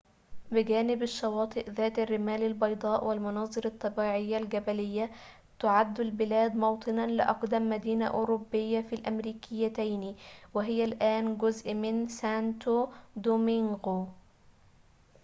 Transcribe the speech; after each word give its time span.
بجانب 0.51 1.03
الشواطئ 1.03 1.69
ذات 1.71 1.99
الرمال 1.99 2.43
البيضاء 2.43 3.05
والمناظر 3.05 3.65
الطبيعية 3.65 4.37
الجبلية 4.37 5.11
تعد 5.59 5.99
البلاد 5.99 6.55
موطنًا 6.55 7.07
لأقدم 7.07 7.69
مدينة 7.69 8.05
أوروبية 8.07 8.81
في 8.81 8.93
الأمريكتين 8.95 10.15
وهي 10.53 10.83
الآن 10.85 11.37
جزء 11.37 11.73
من 11.73 12.07
سانتو 12.07 12.87
دومينغو 13.15 14.07